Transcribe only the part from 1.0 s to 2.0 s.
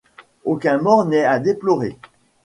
n'est à déplorer.